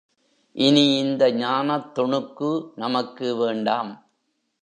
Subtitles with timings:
[0.55, 2.71] இனி, இந்த ஞானத்துணுக்கு
[2.75, 3.91] நமக்கு வேண்டாம்.